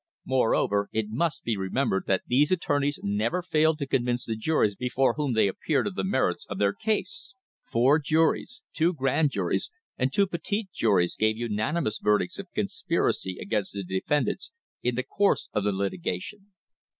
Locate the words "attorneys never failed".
2.51-3.77